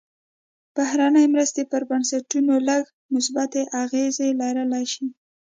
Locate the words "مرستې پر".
1.33-1.81